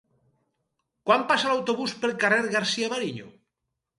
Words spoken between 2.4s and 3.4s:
García-Mariño?